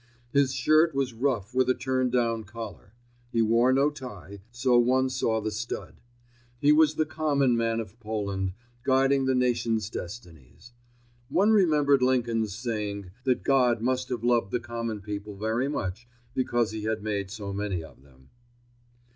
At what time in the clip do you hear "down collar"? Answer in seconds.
2.09-2.93